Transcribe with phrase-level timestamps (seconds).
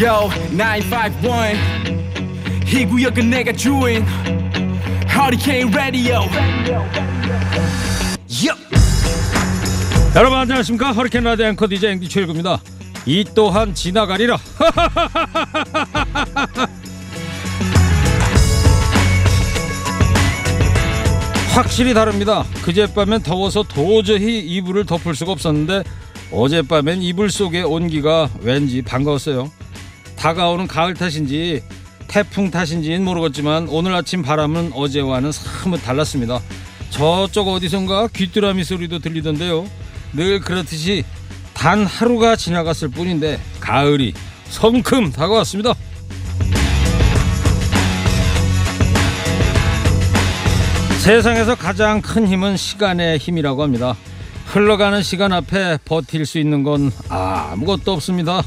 [0.00, 1.58] Yo 951
[2.72, 4.06] 이 구역은 내가 주인.
[5.72, 6.20] Radio.
[8.30, 8.54] Yo.
[10.14, 10.92] 여러분 안녕하십니까?
[10.92, 12.60] 허리케인 라디오 앵커 DJ 앵디 최일구입니다.
[13.06, 14.38] 이 또한 지나가리라.
[21.54, 22.44] 확실히 다릅니다.
[22.62, 25.82] 그젯밤엔 더워서 도저히 이불을 덮을 수가 없었는데
[26.30, 29.57] 어젯밤엔 이불 속의 온기가 왠지 반가웠어요
[30.18, 31.62] 다가오는 가을 탓인지
[32.08, 36.40] 태풍 탓인지는 모르겠지만 오늘 아침 바람은 어제와는 사뭇 달랐습니다
[36.90, 39.66] 저쪽 어디선가 귀뚜라미 소리도 들리던데요
[40.14, 41.04] 늘 그렇듯이
[41.54, 44.14] 단 하루가 지나갔을 뿐인데 가을이
[44.48, 45.74] 성큼 다가왔습니다.
[51.00, 53.96] 세상에서 가장 큰 힘은 시간의 힘이라고 합니다.
[54.46, 58.42] 흘러가는 시간 앞에 버틸 수 있는 건 아무것도 없습니다.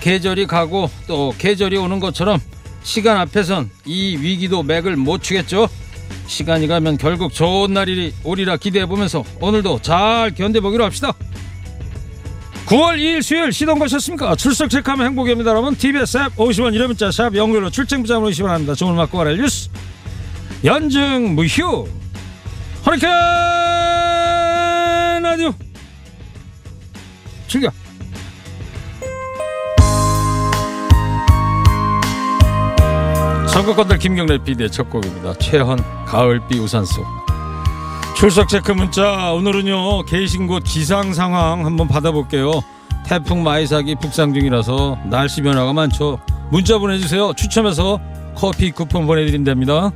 [0.00, 2.40] 계절이 가고 또 계절이 오는 것처럼
[2.82, 5.68] 시간 앞에선 이 위기도 맥을 못 추겠죠.
[6.26, 11.12] 시간이 가면 결국 좋은 날이 오리라 기대해 보면서 오늘도 잘 견뎌보기로 합시다.
[12.66, 14.36] 9월 2일 수요일 시동 거셨습니까?
[14.36, 15.50] 출석 체크하면 행복입니다.
[15.50, 18.74] 여러분 TBS 앱 50원 이름 문자 샵 연결로 출첵 부장으로 시면 합니다.
[18.74, 19.70] 종을 맞고 말할 뉴스.
[20.64, 21.88] 연증 무휴.
[22.84, 23.12] 허리케인
[25.22, 25.54] 라디오.
[27.48, 27.70] 즐겨
[33.58, 35.34] 선거권들 김경래 PD의 첫 곡입니다.
[35.34, 37.04] 최헌 가을비 우산 속.
[38.16, 42.52] 출석 체크 문자 오늘은요 계신 곳 기상 상황 한번 받아볼게요.
[43.04, 46.20] 태풍 마이삭이 북상 중이라서 날씨 변화가 많죠.
[46.52, 47.32] 문자 보내주세요.
[47.34, 47.98] 추첨해서
[48.36, 49.90] 커피 쿠폰 보내드린답니다.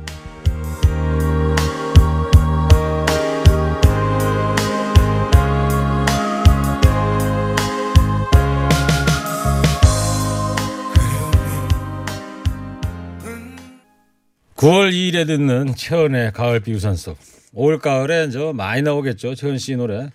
[14.63, 17.17] 9월 2일에 듣는 최은의 가을 비우산 속.
[17.51, 19.35] 올 가을에 저 많이 나오겠죠.
[19.35, 20.09] 최은 씨 노래.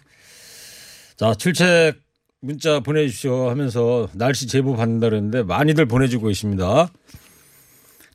[1.19, 1.97] 자, 출첵
[2.41, 6.89] 문자 보내주십시오 하면서 날씨 제보 받는다 그랬는데 많이들 보내주고 있습니다.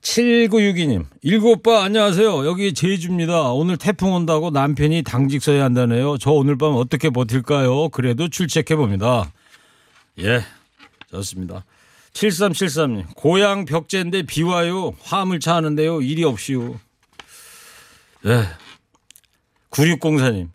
[0.02, 2.48] 7962님, 일곱빠 안녕하세요.
[2.48, 3.52] 여기 제주입니다.
[3.52, 6.18] 오늘 태풍 온다고 남편이 당직 서야 한다네요.
[6.18, 7.90] 저 오늘 밤 어떻게 버틸까요?
[7.90, 9.32] 그래도 출첵해봅니다.
[10.22, 10.42] 예,
[11.12, 11.64] 좋습니다.
[12.14, 14.94] 7373님, 고향 벽제인데 비 와요.
[15.02, 16.02] 화물차 하는데요.
[16.02, 16.80] 일이 없이요.
[18.26, 18.44] 예.
[19.72, 20.50] 9604님,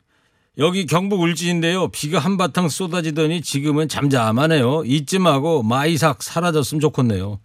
[0.58, 1.88] 여기 경북 울진인데요.
[1.88, 4.84] 비가 한바탕 쏟아지더니 지금은 잠잠하네요.
[4.84, 7.41] 이쯤하고 마이삭 사라졌으면 좋겠네요.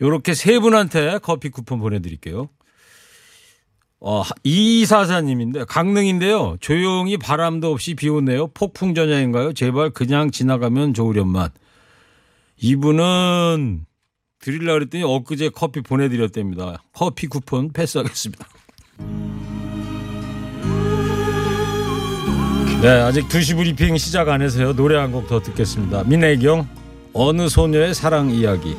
[0.00, 2.48] 요렇게 세 분한테 커피 쿠폰 보내드릴게요.
[3.98, 6.58] 어, 이사사님인데 강릉인데요.
[6.60, 8.48] 조용히 바람도 없이 비 오네요.
[8.48, 9.52] 폭풍 전야인가요?
[9.54, 11.50] 제발 그냥 지나가면 좋으련만.
[12.58, 13.84] 이분은
[14.40, 16.82] 드릴라 그랬더니 엊그제 커피 보내드렸답니다.
[16.92, 18.46] 커피 쿠폰 패스하겠습니다.
[22.82, 24.74] 네, 아직 2시 브리핑 시작 안 해서요.
[24.74, 26.04] 노래 한 곡 더 듣겠습니다.
[26.04, 26.68] 민혜경,
[27.14, 28.76] 어느 소녀의 사랑 이야기.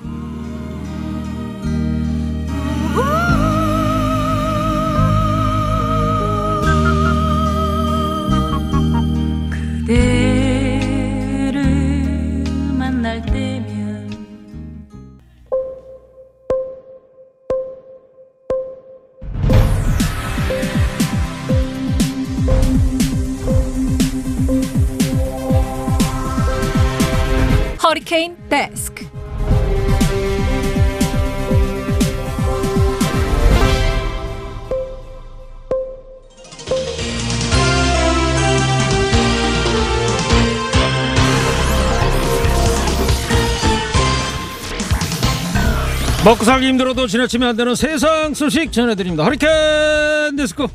[46.38, 49.24] 먹고 살기 힘들어도 지나치면 안 되는 세상 소식 전해드립니다.
[49.24, 50.68] 허리케인 데스크.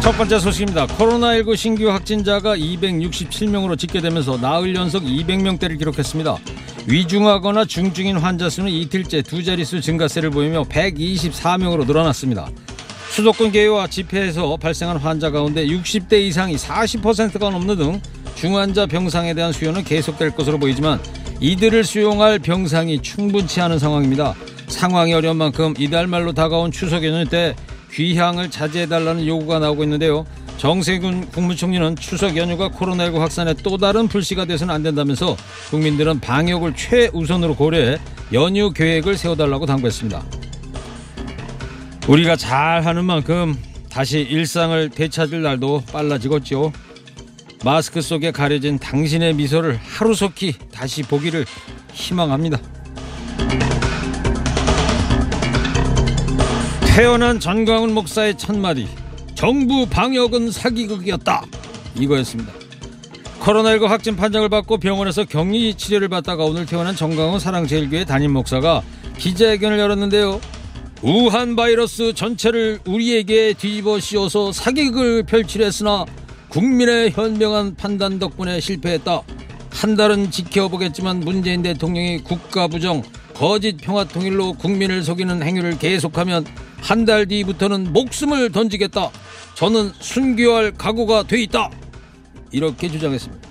[0.00, 0.86] 첫 번째 소식입니다.
[0.86, 6.36] 코로나19 신규 확진자가 267명으로 집계되면서 나흘 연속 200명대를 기록했습니다.
[6.86, 12.48] 위중하거나 중증인 환자 수는 이틀째 두 자릿수 증가세를 보이며 124명으로 늘어났습니다.
[13.10, 18.00] 수도권 개요와 집회에서 발생한 환자 가운데 60대 이상이 40%가 넘는 등
[18.34, 21.00] 중환자 병상에 대한 수요는 계속될 것으로 보이지만
[21.40, 24.34] 이들을 수용할 병상이 충분치 않은 상황입니다.
[24.66, 27.54] 상황이 어려운 만큼 이달 말로 다가온 추석 연휴 때
[27.92, 30.26] 귀향을 자제해달라는 요구가 나오고 있는데요.
[30.58, 35.36] 정세균 국무총리는 추석 연휴가 코로나19 확산의 또 다른 불씨가 돼서는 안 된다면서
[35.70, 37.98] 국민들은 방역을 최우선으로 고려해
[38.32, 40.22] 연휴 계획을 세워달라고 당부했습니다.
[42.08, 43.56] 우리가 잘하는 만큼
[43.90, 46.72] 다시 일상을 되찾을 날도 빨라지겠죠.
[47.64, 51.44] 마스크 속에 가려진 당신의 미소를 하루속히 다시 보기를
[51.92, 52.58] 희망합니다.
[56.86, 58.88] 태어난 전광훈 목사의 첫마디
[59.34, 61.44] 정부 방역은 사기극이었다
[61.96, 62.52] 이거였습니다.
[63.40, 68.82] 코로나19 확진 판정을 받고 병원에서 격리 치료를 받다가 오늘 태어난 정광훈 사랑제일교회 담임 목사가
[69.16, 70.40] 기자회견을 열었는데요.
[71.02, 76.04] 우한 바이러스 전체를 우리에게 뒤집어 씌워서 사기극을 펼치려 했으나
[76.48, 79.22] 국민의 현명한 판단 덕분에 실패했다.
[79.70, 83.02] 한 달은 지켜보겠지만 문재인 대통령이 국가 부정,
[83.34, 86.44] 거짓 평화 통일로 국민을 속이는 행위를 계속하면
[86.80, 89.10] 한 달 뒤부터는 목숨을 던지겠다.
[89.54, 91.70] 저는 순교할 각오가 돼 있다.
[92.50, 93.48] 이렇게 주장했습니다.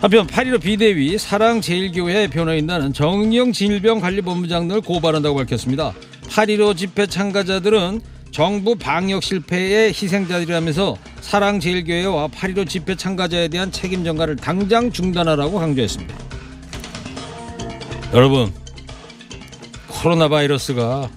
[0.00, 5.92] 한편 8.15 비대위 사랑제일교회 변호인단은 정영 질병관리본부장 을 고발한다고 밝혔습니다.
[6.28, 8.00] 8.15 집회 참가자들은
[8.38, 16.14] 정부 방역 실패의 희생자들이라면서 사랑제일교회와 8.15 집회 참가자에 대한 책임 전가를 당장 중단하라고 강조했습니다.
[18.12, 18.54] 여러분,
[19.88, 21.10] 코로나 바이러스가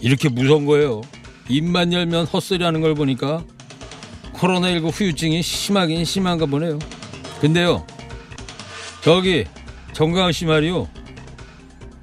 [0.00, 1.00] 이렇게 무서운 거예요.
[1.48, 3.42] 입만 열면 헛소리 하는 걸 보니까
[4.34, 6.78] 코로나19 후유증이 심하긴 심한가 보네요.
[7.40, 7.84] 근데요,
[9.02, 9.46] 저기
[9.94, 10.88] 정강훈 씨 말이요.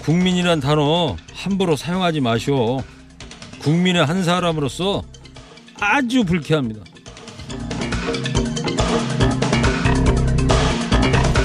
[0.02, 2.84] 국민이란 단어 함부로 사용하지 마시오.
[3.64, 5.04] 국민의 한 사람으로서
[5.80, 6.82] 아주 불쾌합니다.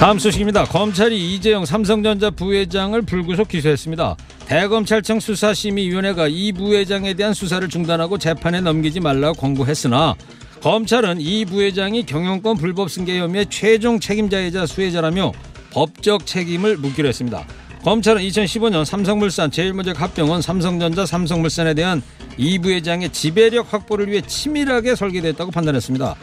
[0.01, 0.65] 다음 소식입니다.
[0.65, 4.17] 검찰이 이재용 삼성전자 부회장을 불구속 기소했습니다.
[4.47, 10.15] 대검찰청 수사심의위원회가 이 부회장에 대한 수사를 중단하고 재판에 넘기지 말라고 권고했으나
[10.63, 15.33] 검찰은 이 부회장이 경영권 불법 승계 혐의의 최종 책임자이자 수혜자라며
[15.73, 17.45] 법적 책임을 묻기로 했습니다.
[17.89, 22.03] 검찰은 2015년 삼성물산 제일모직 합병은 삼성전자 삼성물산에 대한
[22.37, 26.15] 이 부회장의 지배력 확보를 위해 치밀하게 설계됐다고 판단했습니다.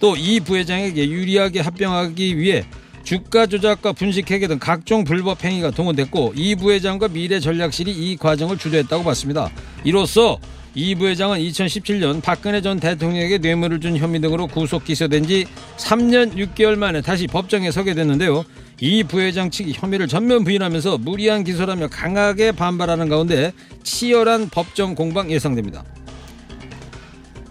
[0.00, 2.64] 또 이 부회장에게 유리하게 합병하기 위해
[3.02, 8.56] 주가 조작과 분식 회계 등 각종 불법 행위가 동원됐고 이 부회장과 미래 전략실이 이 과정을
[8.56, 9.50] 주도했다고 봤습니다.
[9.84, 10.38] 이로써
[10.74, 15.44] 이 부회장은 2017년 박근혜 전 대통령에게 뇌물을 준 혐의 등으로 구속 기소된 지
[15.76, 18.46] 3년 6개월 만에 다시 법정에 서게 됐는데요.
[18.84, 23.52] 이 부회장 측이 혐의를 전면 부인하면서 무리한 기소라며 강하게 반발하는 가운데
[23.84, 25.84] 치열한 법정 공방 예상됩니다.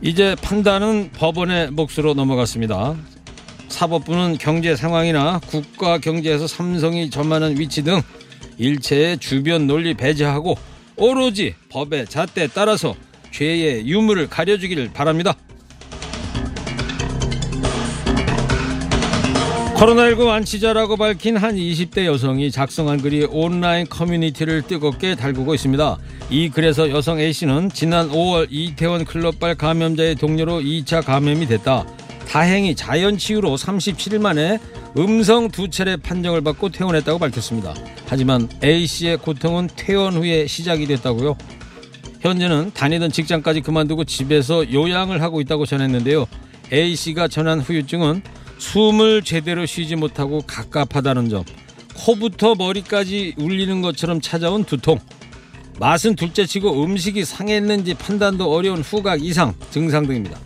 [0.01, 2.97] 이제 판단은 법원의 몫으로 넘어갔습니다.
[3.69, 8.01] 사법부는 경제 상황이나 국가 경제에서 삼성이 점하는 위치 등
[8.57, 10.57] 일체의 주변 논리 배제하고
[10.97, 12.93] 오로지 법의 잣대에 따라서
[13.31, 15.33] 죄의 유무를 가려주기를 바랍니다.
[19.81, 25.97] 코로나19 완치자라고 밝힌 한 20대 여성이 작성한 글이 온라인 커뮤니티를 뜨겁게 달구고 있습니다.
[26.29, 31.87] 이 글에서 여성 A씨는 지난 5월 이태원 클럽발 감염자의 동료로 2차 감염이 됐다.
[32.27, 34.59] 다행히 자연치유로 37일 만에
[34.99, 37.73] 음성 두 차례 판정을 받고 퇴원했다고 밝혔습니다.
[38.05, 41.35] 하지만 A씨의 고통은 퇴원 후에 시작이 됐다고요.
[42.19, 46.27] 현재는 다니던 직장까지 그만두고 집에서 요양을 하고 있다고 전했는데요.
[46.71, 48.21] A씨가 전한 후유증은
[48.61, 51.43] 숨을 제대로 쉬지 못하고 갑갑하다는 점,
[51.95, 54.99] 코부터 머리까지 울리는 것처럼 찾아온 두통,
[55.79, 60.37] 맛은 둘째치고 음식이 상했는지 판단도 어려운 후각 이상 증상 등입니다.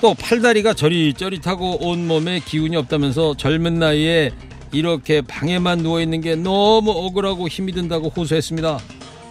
[0.00, 4.30] 또 팔다리가 저릿저릿하고 온몸에 기운이 없다면서 젊은 나이에
[4.70, 8.78] 이렇게 방에만 누워있는 게 너무 억울하고 힘이 든다고 호소했습니다.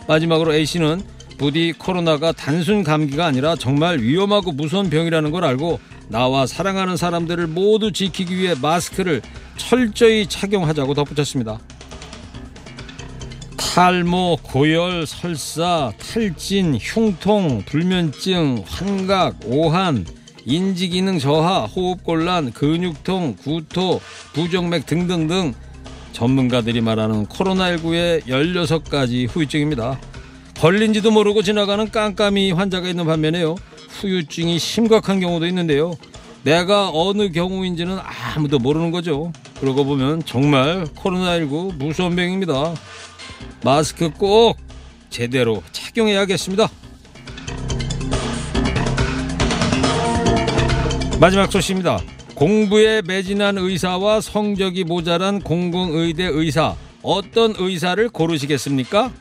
[0.09, 1.01] 마지막으로 A씨는
[1.37, 7.91] 부디 코로나가 단순 감기가 아니라 정말 위험하고 무서운 병이라는 걸 알고 나와 사랑하는 사람들을 모두
[7.91, 9.21] 지키기 위해 마스크를
[9.57, 11.59] 철저히 착용하자고 덧붙였습니다.
[13.57, 20.05] 탈모, 고열, 설사, 탈진, 흉통, 불면증, 환각, 오한,
[20.45, 23.99] 인지기능 저하, 호흡곤란, 근육통, 구토,
[24.33, 25.53] 부정맥 등등등
[26.13, 29.99] 전문가들이 말하는 코로나19의 16가지 후유증입니다.
[30.57, 33.55] 걸린지도 모르고 지나가는 깜깜이 환자가 있는 반면에요.
[33.97, 35.95] 후유증이 심각한 경우도 있는데요.
[36.43, 37.97] 내가 어느 경우인지는
[38.35, 39.33] 아무도 모르는 거죠.
[39.59, 42.73] 그러고 보면 정말 코로나19 무서운 병입니다.
[43.63, 44.57] 마스크 꼭
[45.09, 46.69] 제대로 착용해야겠습니다.
[51.19, 51.99] 마지막 소식입니다.
[52.35, 59.11] 공부에 매진한 의사와 성적이 모자란 공공의대 의사 어떤 의사를 고르시겠습니까?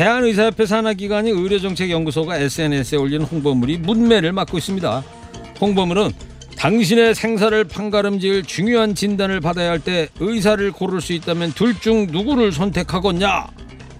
[0.00, 5.04] 대한의사협회 산하기관인 의료정책연구소가 SNS에 올린 홍보물이 문매를 맡고 있습니다.
[5.60, 6.12] 홍보물은
[6.56, 12.50] 당신의 생사를 판가름지을 중요한 진단을 받아야 할 때 의사를 고를 수 있다면 둘 중 누구를
[12.50, 13.48] 선택하겠냐?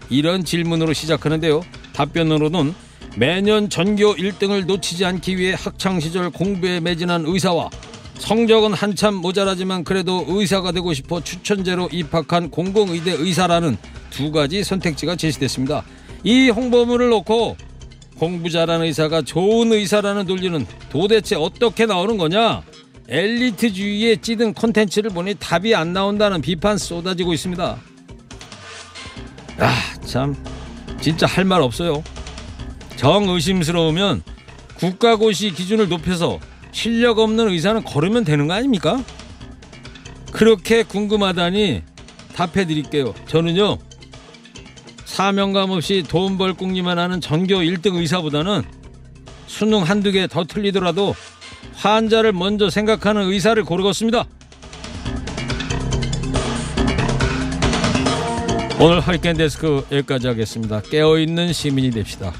[0.09, 1.61] 이런 질문으로 시작하는데요.
[1.92, 2.75] 답변으로는
[3.16, 7.69] 매년 전교 1등을 놓치지 않기 위해 학창시절 공부에 매진한 의사와
[8.14, 13.76] 성적은 한참 모자라지만 그래도 의사가 되고 싶어 추천제로 입학한 공공의대 의사라는
[14.11, 15.85] 두 가지 선택지가 제시됐습니다.
[16.25, 17.57] 이 홍보물을 놓고
[18.19, 22.62] 공부 잘하는 의사가 좋은 의사라는 논리는 도대체 어떻게 나오는 거냐?
[23.09, 27.79] 엘리트주의에 찌든 콘텐츠를 보니 답이 안 나온다는 비판 쏟아지고 있습니다.
[29.59, 29.75] 아,
[30.05, 30.37] 참
[31.00, 32.02] 진짜 할 말 없어요.
[32.97, 34.23] 정 의심스러우면
[34.76, 36.38] 국가고시 기준을 높여서
[36.73, 39.02] 실력 없는 의사는 거르면 되는 거 아닙니까?
[40.33, 41.83] 그렇게 궁금하다니
[42.35, 43.14] 답해 드릴게요.
[43.26, 43.79] 저는요.
[45.11, 48.62] 사명감 없이 돈벌 궁리만 하는 전교 1등 의사보다는
[49.49, 51.17] 수능 한두 개 더 틀리더라도
[51.75, 54.25] 환자를 먼저 생각하는 의사를 고르겠습니다.
[58.79, 60.81] 오늘 허리케인 데스크 여기까지 하겠습니다.
[60.81, 62.33] 깨어있는 시민이 됩시다.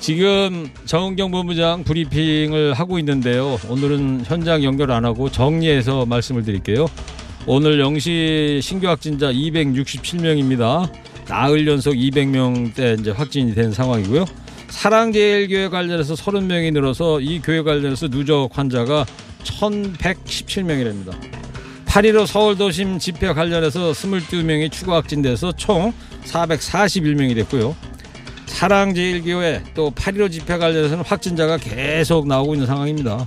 [0.00, 3.58] 지금 정은경 본부장 브리핑을 하고 있는데요.
[3.70, 6.86] 오늘은 현장 연결 안 하고 정리해서 말씀을 드릴게요.
[7.46, 11.09] 오늘 0시 신규 확진자 267명입니다.
[11.30, 14.24] 나흘 연속 200명대 이제 확진이 된 상황이고요.
[14.68, 19.06] 사랑제일교회 관련해서 30명이 늘어서 이 교회 관련해서 누적 환자가
[19.44, 21.12] 1117명이랍니다.
[21.86, 25.92] 8.15 서울도심 집회 관련해서 22명이 추가 확진돼서 총
[26.24, 27.76] 441명이 됐고요.
[28.46, 33.24] 사랑제일교회 또 8.15 집회 관련해서는 확진자가 계속 나오고 있는 상황입니다.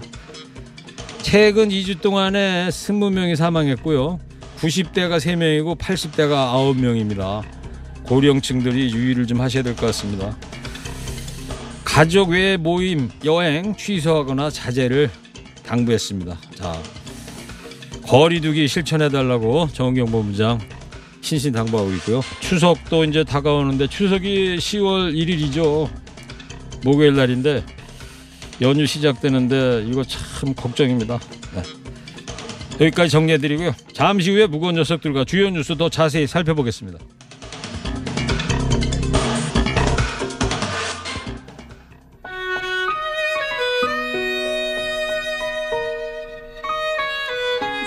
[1.22, 4.20] 최근 2주 동안에 20명이 사망했고요.
[4.58, 7.63] 90대가 3명이고 80대가 9명입니다.
[8.04, 10.38] 고령층들이 유의를 좀 하셔야 될 것 같습니다.
[11.84, 15.10] 가족 외 모임, 여행 취소하거나 자제를
[15.66, 16.38] 당부했습니다.
[16.56, 16.82] 자,
[18.08, 20.60] 거리두기 실천해 달라고 정은경 본부장
[21.22, 22.22] 신신 당부하고 있고요.
[22.42, 25.90] 추석도 이제 다가오는데 추석이 10월 1일이죠.
[26.84, 27.64] 목요일 날인데
[28.62, 31.20] 연휴 시작되는데 이거 참 걱정입니다.
[31.56, 31.64] 네.
[32.86, 33.74] 여기까지 정리해드리고요.
[33.94, 37.00] 잠시 후에 무거운 녀석들과 주요 뉴스 더 자세히 살펴보겠습니다.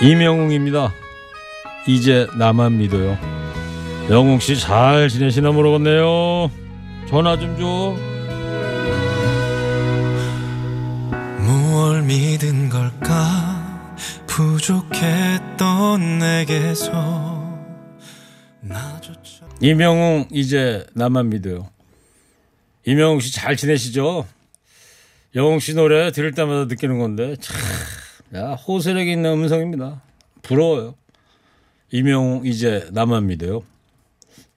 [0.01, 0.93] 이명웅입니다.
[1.87, 3.17] 이제 나만 믿어요.
[4.09, 6.51] 영웅 씨 잘 지내시나 모르겠네요.
[7.09, 7.95] 전화 좀 줘.
[11.41, 13.87] 무얼 믿은 걸까
[14.27, 17.57] 부족했던 내게서
[18.61, 21.69] 나조차 이명웅 이제 나만 믿어요.
[22.85, 24.27] 이명웅 씨 잘 지내시죠?
[25.35, 27.55] 영웅 씨 노래 들을 때마다 느끼는 건데 참,
[28.35, 30.01] 야 호소력 있는 음성입니다.
[30.41, 30.95] 부러워요.
[31.91, 33.63] 이명웅 이제 나만 믿어요.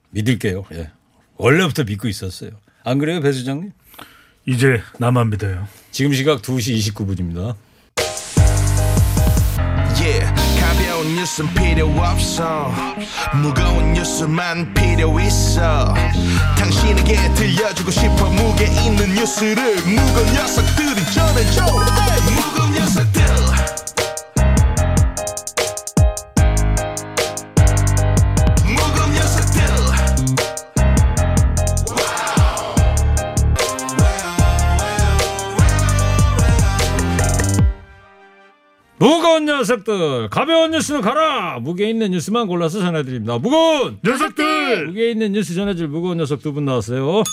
[0.09, 0.65] 믿을게요.
[0.73, 0.89] 예.
[1.37, 2.51] 원래부터 믿고 있었어요.
[2.83, 3.71] 안 그래요, 배 수장님?
[4.45, 5.67] 이제 나만 믿어요.
[5.91, 7.55] 지금 시각 2시 29분입니다.
[10.01, 10.25] Yeah,
[10.59, 12.71] 가벼운 뉴스는 필요 없어
[13.35, 15.93] 무거운 뉴스만 필요 있어
[16.57, 23.21] 당신에게 들려주고 싶어 무게 있는 뉴스를 무거운 녀석들이 전해줘 무거운 녀석들
[28.65, 29.61] 무거운 녀석들
[38.99, 41.57] 무거운 녀석들, 가벼운 뉴스는 가라.
[41.59, 43.39] 무게 있는 뉴스만 골라서 전해드립니다.
[43.39, 44.87] 무거운 녀석들!
[44.87, 47.23] 무게 있는 뉴스 전해줄 무거운 녀석 두 분 나왔어요.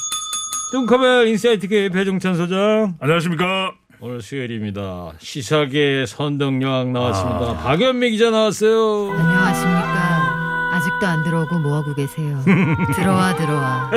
[0.73, 2.95] 뚱커벨 인사이트계 배종찬 소장.
[3.01, 3.73] 안녕하십니까?
[4.01, 5.13] 오늘 수요일입니다.
[5.19, 7.57] 시사계 선덕여왕 나왔습니다.
[7.65, 9.11] 박연미 기자 나왔어요.
[9.11, 10.39] 안녕하십니까.
[10.75, 12.41] 아직도 안 들어오고 뭐 하고 계세요?
[12.95, 13.91] 들어와 들어와.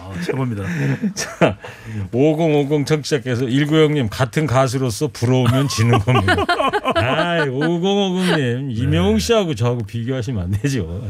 [0.00, 0.62] 아, 최고입니다.
[2.12, 6.46] 5050 청취자께서 1구형님 같은 가수로서 부러우면 지는 겁니다.
[6.94, 11.02] 아, 5050님 이명웅 씨하고 저하고 비교하시면 안 되죠.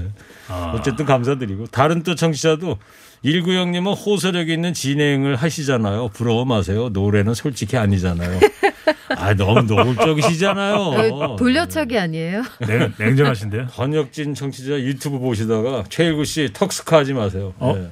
[0.72, 2.78] 어쨌든 감사드리고 다른 또 청취자도
[3.24, 6.08] 1구형님은 호소력 있는 진행을 하시잖아요.
[6.08, 6.90] 부러워 마세요.
[6.90, 8.38] 노래는 솔직히 아니잖아요.
[9.16, 10.74] 아, 너무 노골적이시잖아요.
[10.74, 12.42] 어, 돌려차기 아니에요?
[12.66, 13.66] 냉, 냉정하신데요?
[13.68, 17.54] 권혁진 청취자 유튜브 보시다가 최일구 씨 턱스카 하지 마세요.
[17.58, 17.74] 어?
[17.76, 17.88] 네.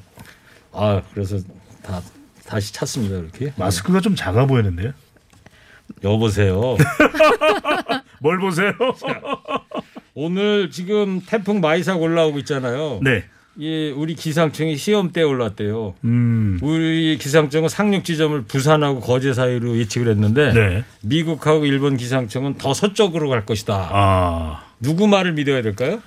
[0.72, 1.38] 아 그래서
[1.82, 2.02] 다
[2.46, 3.52] 다시 찾습니다 이렇게.
[3.56, 4.92] 마스크가 좀 작아 보이는데요?
[6.04, 6.76] 여보세요.
[8.20, 8.72] 뭘 보세요?
[10.14, 13.00] 오늘 지금 태풍 마이삭 올라오고 있잖아요.
[13.02, 13.24] 네.
[13.60, 15.94] 예, 우리 기상청이 시험대에 올랐대요.
[16.04, 16.58] 음.
[16.62, 20.84] 우리 기상청은 상륙 지점을 부산하고 거제 사이로 예측을 했는데 네.
[21.02, 23.90] 미국하고 일본 기상청은 더 서쪽으로 갈 것이다.
[23.92, 24.64] 아.
[24.80, 26.00] 누구 말을 믿어야 될까요?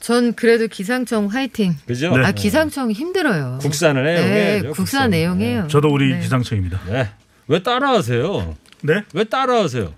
[0.00, 1.76] 전 그래도 기상청 화이팅.
[1.86, 2.16] 그죠?
[2.16, 2.24] 네.
[2.24, 3.58] 아 기상청이 힘들어요.
[3.62, 4.72] 국산을 네, 애용해야죠.
[4.72, 5.68] 국산 애용해요.
[5.68, 6.20] 저도 우리 네.
[6.20, 6.80] 기상청입니다.
[6.88, 7.08] 네.
[7.46, 8.56] 왜 따라하세요?
[8.82, 9.04] 네?
[9.14, 9.94] 왜 따라하세요?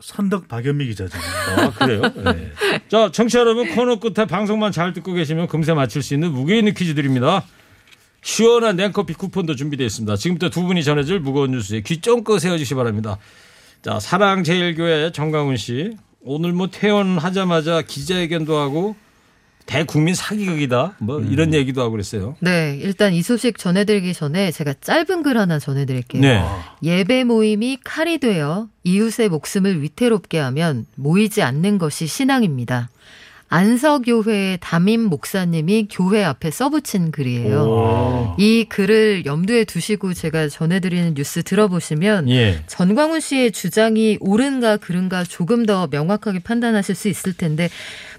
[0.00, 1.66] 선덕 박연미 기자잖아요.
[1.66, 2.02] 아 그래요?
[2.02, 2.52] 네.
[2.88, 6.74] 자 청취자 여러분 코너 끝에 방송만 잘 듣고 계시면 금세 맞힐 수 있는 무게 있는
[6.74, 7.44] 퀴즈 드립니다.
[8.22, 10.16] 시원한 냉커피 쿠폰도 준비되어 있습니다.
[10.16, 13.18] 지금부터 두 분이 전해줄 무거운 뉴스에 귀 쫑긋 세워주시 기 바랍니다.
[13.82, 18.96] 자 사랑제일교회 정강훈 씨 오늘 뭐 퇴원하자마자 기자회견도 하고
[19.66, 22.36] 대국민 사기극이다 뭐 이런 얘기도 하고 그랬어요.
[22.40, 26.22] 네, 일단 이 소식 전해드리기 전에 제가 짧은 글 하나 전해드릴게요.
[26.22, 26.42] 네.
[26.82, 32.88] 예배 모임이 칼이 되어 이웃의 목숨을 위태롭게 하면 모이지 않는 것이 신앙입니다.
[33.52, 38.36] 안서교회의 담임 목사님이 교회 앞에 써붙인 글이에요.
[38.38, 42.62] 이 글을 염두에 두시고 제가 전해드리는 뉴스 들어보시면 예.
[42.68, 47.68] 전광훈 씨의 주장이 옳은가 그른가 조금 더 명확하게 판단하실 수 있을 텐데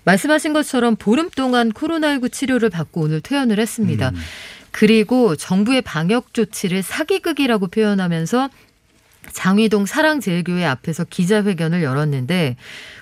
[0.04, 4.12] 말씀하신 것처럼 보름 동안 코로나19 치료를 받고 오늘 퇴원을 했습니다.
[4.72, 8.50] 그리고 정부의 방역 조치를 사기극이라고 표현하면서
[9.32, 12.56] 장위동 사랑제일교회 앞에서 기자회견을 열었는데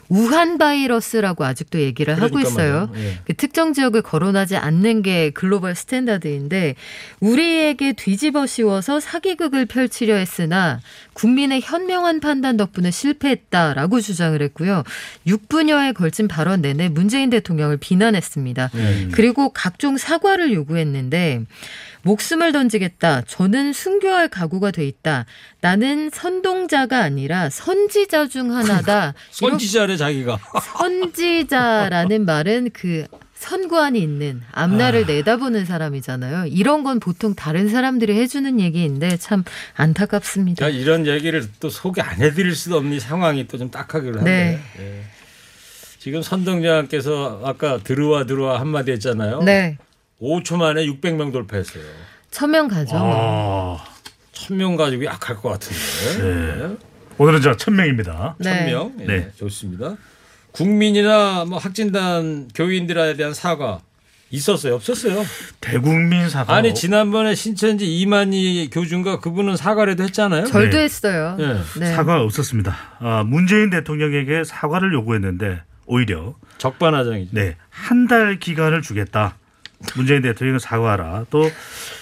[0.10, 2.90] 우한 바이러스라고 아직도 얘기를 하고 그러니까 있어요.
[2.96, 3.20] 예.
[3.26, 6.76] 그 특정 지역을 거론하지 않는 게 global standard인데
[7.20, 10.80] 우리에게 뒤집어 씌워서 사기극을 펼치려 했으나
[11.14, 14.84] 국민의 현명한 판단 덕분에 실패했다라고 주장을 했고요.
[15.28, 18.72] 6분여에 걸친 발언 내내 문재인 대통령을 비난했습니다.
[18.76, 19.08] 예.
[19.12, 21.44] 그리고 각종 사과를 요구했는데
[22.04, 23.22] 목숨을 던지겠다.
[23.28, 25.26] 저는 순교할 각오가 돼 있다.
[25.62, 29.14] 나는 선동자가 아니라 선지자 중 하나다.
[29.32, 30.40] 선지자래 자기가.
[30.78, 36.48] 선지자라는 말은 그 선구안이 있는 앞날을 내다보는 사람이잖아요.
[36.48, 39.44] 이런 건 보통 다른 사람들이 해주는 얘기인데 참
[39.76, 40.66] 안타깝습니다.
[40.66, 44.60] 야, 이런 얘기를 또 소개 안 해드릴 수도 없는 상황이 또 좀 딱하기로 한데.
[44.80, 45.04] 예.
[46.00, 49.42] 지금 선동장께서 아까 들어와 들어와 한마디 했잖아요.
[49.44, 49.78] 네.
[50.22, 51.84] 5초 만에 600명 돌파했어요.
[52.32, 52.92] 천명 가죠.
[52.96, 53.78] 아,
[54.34, 56.24] 1000명 가지고 약할 것 같은데.
[56.68, 56.78] 네.
[57.18, 58.36] 오늘은 저 천명입니다.
[58.40, 58.72] 네.
[58.72, 59.02] 1000명.
[59.02, 59.32] 예, 네.
[59.38, 59.96] 좋습니다.
[60.52, 63.82] 국민이나 뭐 학진단 교인들에 대한 사과
[64.32, 64.76] 있었어요?
[64.76, 65.24] 없었어요?
[65.60, 66.54] 대국민 사과.
[66.56, 70.46] 아니 지난번에 신천지 이만희 교주인가 그분은 사과라도 했잖아요.
[70.46, 70.84] 절도 네.
[70.84, 71.36] 했어요.
[71.38, 71.56] 네.
[71.80, 71.94] 네.
[71.96, 72.76] 사과 없었습니다.
[73.00, 77.32] 아, 문재인 대통령에게 사과를 요구했는데 오히려 적반하장이죠.
[77.34, 79.36] 네, 한 달 기간을 주겠다.
[79.96, 81.26] 문재인 대통령은 사과하라.
[81.30, 81.50] 또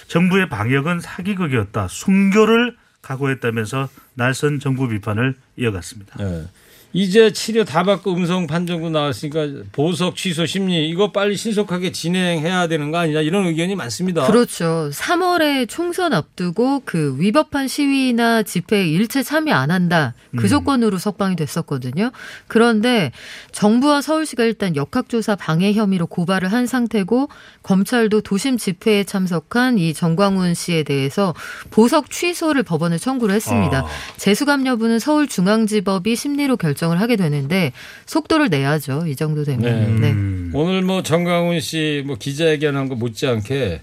[0.07, 1.87] 정부의 방역은 사기극이었다.
[1.87, 6.15] 순교를 각오했다면서 날선 정부 비판을 이어갔습니다.
[6.19, 6.47] 예.
[6.93, 12.91] 이제 치료 다 받고 음성 판정도 나왔으니까 보석 취소 심리 이거 빨리 신속하게 진행해야 되는
[12.91, 14.25] 거 아니냐 이런 의견이 많습니다.
[14.27, 14.89] 그렇죠.
[14.93, 20.13] 3월에 총선 앞두고 그 위법한 시위나 집회에 일체 참여 안 한다.
[20.37, 20.47] 그 음.
[20.47, 22.11] 조건으로 석방이 됐었거든요.
[22.47, 23.11] 그런데
[23.51, 27.27] 정부와 서울시가 일단 역학조사 방해 혐의로 고발을 한 상태고
[27.63, 31.33] 검찰도 도심 집회에 참석한 이 정광훈 씨에 대해서
[31.69, 33.79] 보석 취소를 법원에 청구를 했습니다.
[33.79, 33.85] 아.
[34.15, 37.73] 재수감 여부는 서울중앙지법이 심리로 결 정을 하게 되는데
[38.05, 39.05] 속도를 내야죠.
[39.07, 39.61] 이 정도 되면.
[39.61, 39.99] 네.
[39.99, 40.11] 네.
[40.11, 43.81] 음, 오늘 뭐 정강훈 씨 뭐 기자회견한 거 못지않게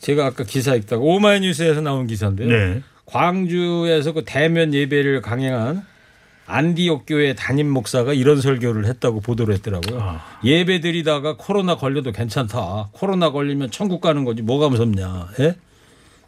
[0.00, 2.48] 제가 아까 기사 읽다가 오마이뉴스에서 나온 기사인데요.
[2.48, 2.82] 네.
[3.06, 5.84] 광주에서 그 대면 예배를 강행한
[6.46, 10.00] 안디옥 교회 담임 목사가 이런 설교를 했다고 보도를 했더라고요.
[10.02, 10.38] 아.
[10.44, 12.88] 예배 드리다가 코로나 걸려도 괜찮다.
[12.92, 15.28] 코로나 걸리면 천국 가는 거지 뭐가 무섭냐.
[15.40, 15.54] 예?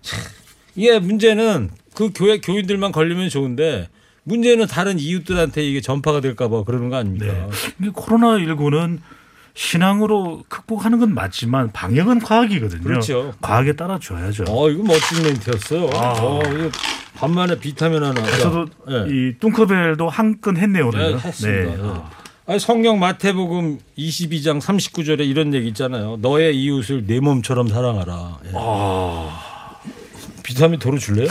[0.03, 0.21] 참,
[0.77, 3.89] 이게 문제는 그 교회 교인들만 걸리면 좋은데
[4.25, 7.27] 문제는 다른 이웃들한테 이게 전파가 될까 봐 그러는 거 아닙니까?
[7.27, 7.49] 네.
[7.81, 8.99] 이게 코로나 19는
[9.55, 12.83] 신앙으로 극복하는 건 맞지만 방역은 과학이거든요.
[12.83, 13.33] 그렇죠.
[13.41, 14.45] 과학에 따라 줘야죠.
[14.49, 15.91] 어, 이거 멋진 멘트였어요.
[15.95, 16.13] 아.
[16.21, 16.71] 어, 이거
[17.17, 18.21] 간만에 비타민 하나.
[18.39, 19.07] 저도 예.
[19.09, 21.13] 이 뚱커벨도 한건 했네요 오늘.
[21.13, 21.77] 네, 했습니다.
[21.77, 21.79] 네.
[21.83, 22.11] 아.
[22.47, 26.19] 아니, 성경 마태복음 22장 39절에 이런 얘기 있잖아요.
[26.21, 28.39] 너의 이웃을 내 몸처럼 사랑하라.
[28.47, 28.51] 예.
[30.45, 31.27] 비타민 도로 줄래요?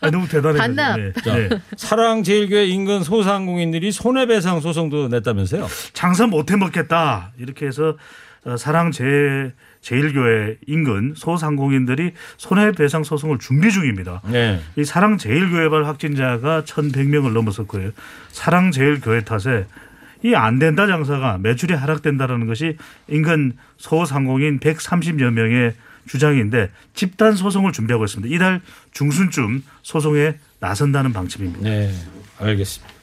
[0.00, 0.58] 아, 너무 대단해요.
[0.58, 0.98] 반납.
[0.98, 1.12] 네.
[1.22, 1.48] 자, 네.
[1.76, 5.66] 사랑제일교회 인근 소상공인들이 손해배상 소송도 냈다면서요?
[5.92, 7.96] 장사 못 해 먹겠다 이렇게 해서
[8.44, 14.22] 어, 사랑 제 제일교회 인근 소상공인들이 손해배상 소송을 준비 중입니다.
[14.30, 14.60] 네.
[14.76, 17.90] 이 사랑 제일교회발 확진자가 1,100명을 넘어섰고요.
[18.30, 19.66] 사랑 제일교회 탓에
[20.24, 22.76] 이 안 된다 장사가 매출이 하락된다라는 것이
[23.08, 25.74] 인근 소상공인 130여 명의
[26.08, 28.34] 주장인데 집단 소송을 준비하고 있습니다.
[28.34, 28.60] 이달
[28.92, 31.68] 중순쯤 소송에 나선다는 방침입니다.
[31.68, 31.92] 네.
[32.38, 32.94] 알겠습니다.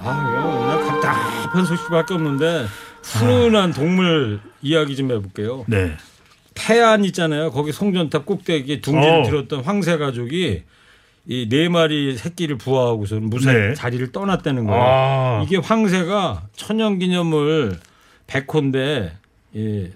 [0.00, 2.66] 아, 이거 나 답답한 소식밖에 없는데
[3.02, 5.64] 훈훈한 동물 이야기 좀 해볼게요.
[5.66, 5.96] 네.
[6.54, 7.50] 태안 있잖아요.
[7.50, 9.22] 거기 송전탑 꼭대기에 둥지를 어.
[9.24, 10.62] 들었던 황새 가족이
[11.30, 13.74] 이 네 마리 새끼를 부화하고서 무사히 네.
[13.74, 14.82] 자리를 떠났다는 거예요.
[14.82, 15.42] 아.
[15.46, 17.78] 이게 황새가 천연기념물
[18.28, 19.16] 백호인데
[19.56, 19.92] 예,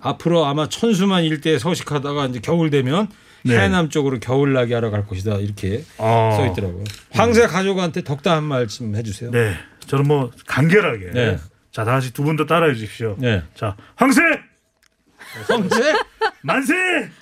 [0.00, 3.08] 앞으로 아마 천수만 일대에 서식하다가 이제 겨울 되면
[3.42, 3.58] 네.
[3.58, 6.36] 해남 쪽으로 겨울나기 하러 갈 것이다 이렇게 어.
[6.36, 6.84] 써 있더라고요.
[7.12, 9.30] 황새 가족한테 덕담 한 말씀 해주세요.
[9.30, 9.54] 네.
[9.86, 11.12] 저는 뭐 간결하게.
[11.12, 11.38] 네.
[11.70, 13.16] 자, 다 같이 두 분도 따라해 주십시오.
[13.18, 13.42] 네.
[13.54, 14.20] 자, 황새!
[15.48, 15.94] 황새
[16.42, 16.74] 만세!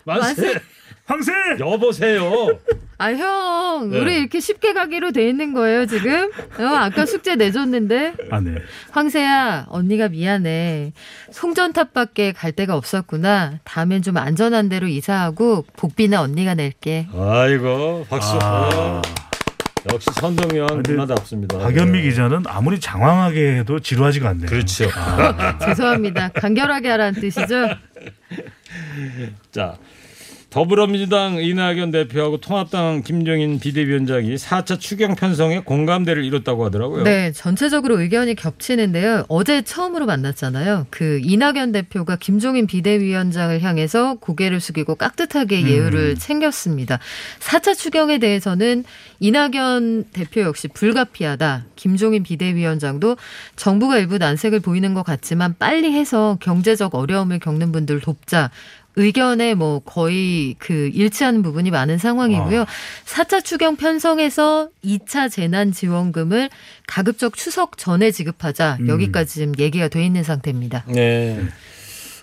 [0.05, 0.61] 만세
[1.07, 1.33] 황새!
[1.61, 2.59] 여보세요.
[2.97, 4.01] 아, 형, 네.
[4.01, 6.31] 우리 이렇게 쉽게 가기로 돼 있는 거예요, 지금?
[6.59, 8.15] 어, 아까 숙제 내줬는데.
[8.31, 8.55] 아, 네.
[8.93, 10.93] 황새야, 언니가 미안해.
[11.31, 13.59] 송전탑밖에 갈 데가 없었구나.
[13.65, 17.09] 다음엔 좀 안전한 데로 이사하고 복비는 언니가 낼게.
[17.13, 18.39] 아이고 박수.
[18.41, 19.03] 아.
[19.93, 21.59] 역시 선동면 근데 누나답습니다.
[21.59, 22.09] 박연미 네.
[22.09, 24.47] 기자는 아무리 장황하게 해도 지루하지가 않네요.
[24.47, 24.89] 그렇죠.
[25.63, 26.29] 죄송합니다.
[26.31, 27.69] 간결하게 하라는 뜻이죠?
[29.53, 29.77] 자
[30.55, 37.03] 더불어민주당 이낙연 대표하고 통합당 김종인 비대위원장이 4차 추경 편성에 공감대를 이뤘다고 하더라고요.
[37.03, 39.25] 네, 전체적으로 의견이 겹치는데요.
[39.27, 40.87] 어제 처음으로 만났잖아요.
[40.91, 47.01] 그 이낙연 대표가 김종인 비대위원장을 향해서 고개를 숙이고 깍듯하게 예우를 챙겼습니다.
[47.41, 48.85] 4차 추경에 대해서는
[49.19, 51.65] 이낙연 대표 역시 불가피하다.
[51.75, 53.17] 김종인 비대위원장도
[53.57, 58.53] 정부가 일부 난색을 보이는 것 같지만 빨리 해서 경제적 어려움을 겪는 분들 돕자.
[58.97, 62.65] 의견에 뭐 거의 그 일치하는 부분이 많은 상황이고요.
[63.05, 66.51] 4차 추경 편성에서 2차 재난 지원금을
[66.87, 68.79] 가급적 추석 전에 지급하자.
[68.87, 70.85] 여기까지 지금 얘기가 돼 있는 상태입니다.
[70.89, 71.41] 네.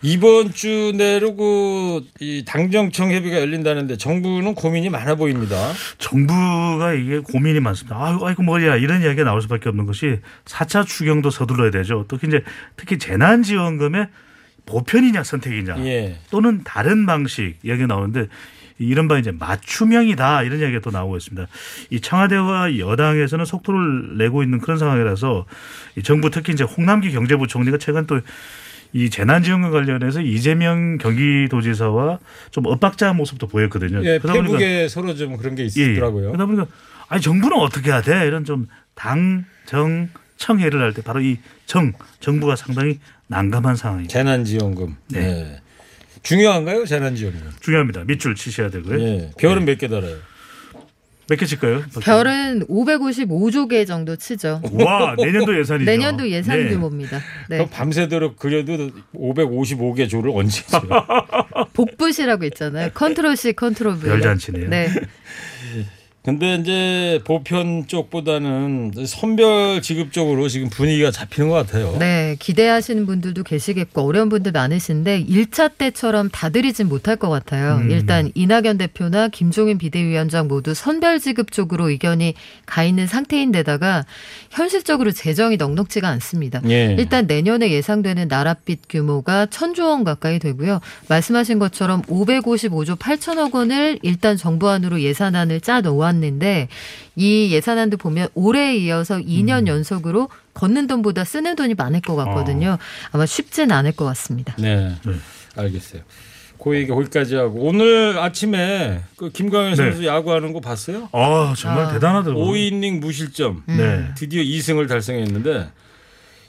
[0.04, 5.74] 이번 주 내로 그이 당정청 협의가 열린다는데 정부는 고민이 많아 보입니다.
[6.00, 7.98] 정부가 이게 고민이 많습니다.
[8.04, 12.06] 아이고, 아이고 뭐야 이런 이야기가 나올 수밖에 없는 것이 4차 추경도 서둘러야 되죠.
[12.08, 12.44] 특히 이제
[12.78, 14.08] 특히 재난 지원금의
[14.66, 16.18] 보편이냐 선택이냐 예.
[16.30, 18.28] 또는 다른 방식 이야기가 나오는데
[18.80, 21.48] 이른바 이제 맞춤형이다 이런 이야기가 또 나오고 있습니다.
[21.92, 25.46] 이 청와대와 여당에서는 속도를 내고 있는 그런 상황이라서
[25.98, 28.20] 이 정부 특히 이제 홍남기 경제부총리가 최근 또
[28.94, 32.20] 이 재난지원금 관련해서 이재명 경기도지사와
[32.52, 34.04] 좀 엇박자한 모습도 보였거든요.
[34.04, 35.92] 예, 그러다 보니까 서로 좀 그런 게 예, 예.
[35.94, 36.32] 있더라고요.
[36.32, 36.68] 그러다 보니까
[37.08, 38.28] 아니 정부는 어떻게 해야 돼?
[38.28, 40.10] 이런 좀 당, 정,
[40.42, 44.12] 청회를 할 때 바로 이 정, 정부가 상당히 난감한 상황입니다.
[44.12, 44.96] 재난지원금.
[45.10, 45.20] 네.
[45.22, 45.62] 네.
[46.24, 46.86] 중요한가요?
[46.86, 47.52] 재난지원금.
[47.62, 48.04] 중요합니다.
[48.06, 49.00] 밑줄 치셔야 되고요.
[49.02, 49.32] 예.
[49.38, 50.18] 별은 몇 개 달아요?
[51.30, 51.84] 몇 개 칠까요?
[52.02, 54.62] 별은 555조 개 정도 치죠.
[54.74, 55.90] 와 내년도 예산이죠.
[55.90, 56.70] 내년도 예산 네.
[56.70, 57.20] 규모입니다.
[57.48, 57.58] 네.
[57.58, 60.82] 그럼 밤새도록 그려도 555개 조를 언제 줘요?
[61.74, 62.90] 복붙이라고 있잖아요.
[62.94, 64.10] control C, control V.
[64.10, 64.70] 별잔치네요.
[64.70, 64.90] 네.
[66.24, 71.98] 근데 이제 보편 쪽보다는 선별 지급 쪽으로 지금 분위기가 잡히는 것 같아요.
[71.98, 77.78] 네, 기대하시는 분들도 계시겠고 어려운 분들 많으신데 1차 때처럼 다 드리진 못할 것 같아요.
[77.78, 77.90] 음.
[77.90, 82.36] 일단 이낙연 대표나 김종인 비대위원장 모두 선별 지급 쪽으로 의견이
[82.68, 84.06] 가 있는 상태인데다가
[84.52, 86.62] 현실적으로 재정이 넉넉지가 않습니다.
[86.70, 86.96] 예.
[87.00, 90.82] 일단 내년에 예상되는 나랏빚 규모가 천조 원 가까이 되고요.
[91.08, 96.68] 말씀하신 것처럼 555조 8천억 원을 일단 정부 안으로 예산안을 짜 놓았는데
[97.16, 102.78] 이 예산안도 보면 올해에 이어서 2년 연속으로 걷는 돈보다 쓰는 돈이 많을 것 같거든요.
[103.12, 104.56] 아마 쉽진 않을 것 같습니다.
[104.60, 104.94] 네.
[105.06, 105.14] 네.
[105.56, 106.02] 알겠어요.
[106.62, 109.76] 그 얘기 거기까지 하고 오늘 아침에 그 김광현 네.
[109.76, 111.10] 선수 야구하는 거 봤어요?
[111.12, 111.94] 아 정말 아.
[111.94, 112.46] 대단하더라고요.
[112.46, 113.64] 5이닝 무실점.
[113.66, 114.10] 네.
[114.16, 115.70] 드디어 2승을 달성했는데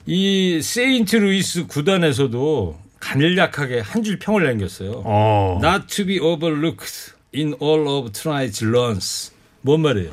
[0.07, 5.03] 이 세인트 루이스 구단에서도 간략하게 한 줄 평을 남겼어요.
[5.05, 5.59] 어.
[5.63, 9.33] Not to be overlooked in all of tonight's runs.
[9.63, 10.11] 뭔 말이에요?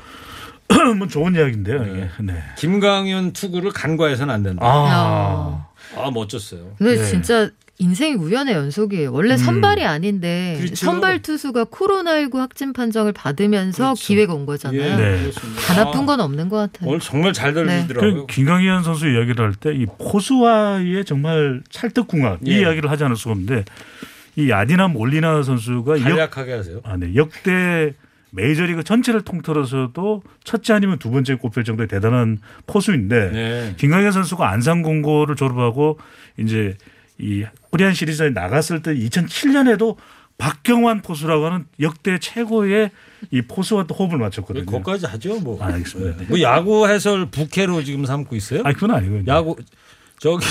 [0.97, 1.83] 뭐 좋은 이야기인데요.
[1.83, 2.09] 이게.
[2.21, 2.43] 네.
[2.57, 4.61] 김광현 투구를 간과해서는 안 된다.
[4.65, 5.65] 아.
[5.95, 6.73] 아 멋졌어요.
[6.77, 7.05] 근데 네.
[7.05, 7.49] 진짜
[7.81, 9.11] 인생이 우연의 연속이에요.
[9.13, 10.75] 원래 선발이 아닌데 그렇죠.
[10.75, 14.05] 선발 투수가 코로나19 확진 판정을 받으면서 그렇죠.
[14.05, 14.81] 기회가 온 거잖아요.
[14.81, 15.31] 예, 네.
[15.79, 16.89] 아픈 아, 건 없는 것 같아요.
[16.89, 18.27] 오늘 정말 잘그 던지더라고요.
[18.27, 22.59] 김강현 선수 이야기를 할 때 이 포수와의 정말 찰떡궁합 이 예.
[22.59, 23.63] 이야기를 하지 않을 수가 없는데
[24.35, 26.81] 이 아디나 몰리나 선수가 역, 간략하게 하세요.
[26.83, 27.15] 아, 네.
[27.15, 27.93] 역대
[28.31, 33.73] 메이저리그 전체를 통틀어서도 첫째 아니면 두 번째 꼽힐 정도의 대단한 포수인데 네.
[33.77, 35.97] 김강현 선수가 안산공고를 졸업하고
[36.37, 36.77] 이제
[37.17, 39.97] 이 코리안 시리즈에 나갔을 때 2007년에도
[40.37, 42.91] 박경환 포수라고 하는 역대 최고의
[43.31, 44.65] 이 포수와 또 호흡을 맞췄거든요.
[44.65, 45.37] 거기까지 하죠.
[45.41, 45.61] 뭐.
[45.61, 46.17] 아, 알겠습니다.
[46.17, 46.25] 네.
[46.29, 48.61] 뭐 야구 해설 부캐로 지금 삼고 있어요?
[48.63, 49.23] 아니 그건 아니고요.
[49.27, 49.57] 야구
[50.19, 50.45] 저기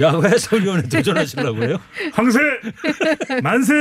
[0.00, 1.78] 야구 해설위원회 도전하시려고요?
[2.12, 2.38] 황새
[3.42, 3.74] 만세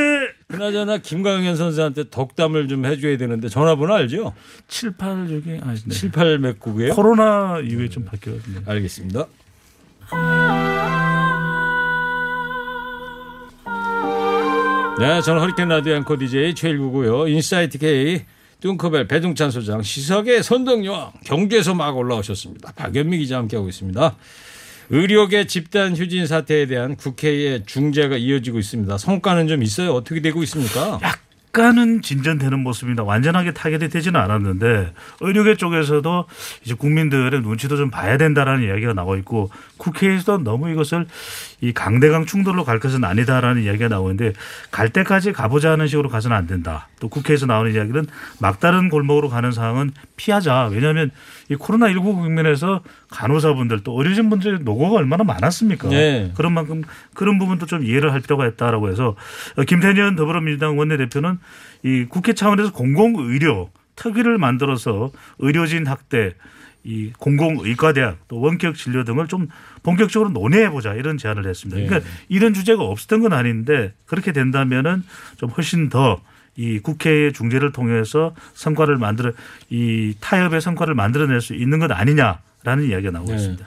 [0.48, 4.34] 그나저나 김광현 선수한테 덕담을 좀 해줘야 되는데 전화번호 알죠?
[4.68, 5.90] 78 저기 아, 네.
[5.94, 6.94] 78 맥국이에요.
[6.94, 8.62] 코로나 이후에 좀 바뀌었네요.
[8.66, 9.26] 알겠습니다.
[15.00, 17.28] 네, 저는 허리케인 라디오 앵커 DJ 최일구고요.
[17.28, 18.24] 인사이트 K
[18.62, 22.72] 뚱커벨 배동찬 소장 시석의 선동여왕 경주에서 막 올라오셨습니다.
[22.74, 24.16] 박연미 기자 함께하고 있습니다.
[24.90, 28.98] 의료계 집단 휴진 사태에 대한 국회의 중재가 이어지고 있습니다.
[28.98, 29.94] 성과는 좀 있어요?
[29.94, 31.00] 어떻게 되고 있습니까?
[31.56, 33.04] 약간은 진전되는 모습입니다.
[33.04, 34.92] 완전하게 타결이 되지는 않았는데
[35.22, 36.26] 의료계 쪽에서도
[36.66, 41.06] 이제 국민들의 눈치도 좀 봐야 된다라는 이야기가 나오고 있고 국회에서도 너무 이것을
[41.62, 44.34] 이 강대강 충돌로 갈 것은 아니다라는 이야기가 나오는데
[44.72, 46.88] 갈 때까지 가보자는 식으로 가서는 안 된다.
[47.00, 48.08] 또 국회에서 나오는 이야기는
[48.40, 50.70] 막다른 골목으로 가는 상황은 피하자.
[50.72, 51.12] 왜냐하면
[51.54, 55.90] 이 코로나 19 국면에서 간호사분들 또 의료진 분들의 노고가 얼마나 많았습니까?
[55.90, 56.32] 네.
[56.36, 56.82] 그런 만큼
[57.14, 59.16] 그런 부분도 좀 이해를 할 필요가 있다라고 해서
[59.56, 61.38] 어, 김태년 더불어민주당 원내대표는
[61.84, 66.34] 이 국회 차원에서 공공 의료 특위를 만들어서 의료진 학대
[66.84, 69.48] 이 공공의과대학 또 원격 진료 등을 좀
[69.84, 71.80] 본격적으로 논의해 보자 이런 제안을 했습니다.
[71.80, 71.88] 네.
[71.88, 75.04] 그러니까 이런 주제가 없었던 건 아닌데 그렇게 된다면은
[75.38, 76.20] 좀 훨씬 더
[76.56, 79.32] 이 국회의 중재를 통해서 성과를 만들어
[79.70, 83.36] 이 타협의 성과를 만들어낼 수 있는 것 아니냐라는 이야기가 나오고 네.
[83.38, 83.66] 있습니다.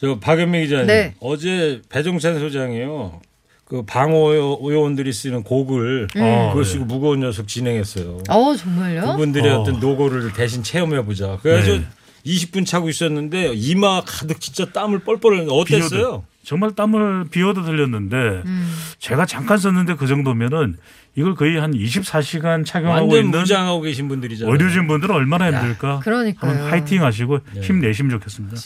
[0.00, 1.14] 저 박연미 기자님 네.
[1.20, 3.20] 어제 배종찬 소장이요.
[3.64, 4.30] 그 방호
[4.62, 6.64] 의원들이 쓰는 곡을 어, 그거 네.
[6.64, 8.18] 쓰고 무거운 녀석 진행했어요.
[8.28, 9.02] 어 정말요?
[9.12, 9.60] 그분들의 어.
[9.60, 9.64] 어.
[9.64, 11.38] 떤 노고를 대신 체험해 보자.
[11.42, 11.84] 그래서 네.
[12.24, 15.88] 20분 차고 있었는데 이마 가득 진짜 땀을 뻘뻘 흘렸는데 어땠어요?
[16.00, 16.24] 비오도.
[16.42, 18.74] 정말 땀을 비워도 들렸는데 음.
[18.98, 20.76] 제가 잠깐 썼는데 그 정도면은
[21.14, 24.52] 이걸 거의 한 24시간 착용하고 완전 있는 무장하고 계신 분들이잖아요.
[24.52, 26.00] 의료진 분들은 얼마나 힘들까.
[26.00, 26.50] 그러니까요.
[26.52, 27.60] 한번 화이팅 하시고 네.
[27.60, 28.56] 힘내시면 좋겠습니다.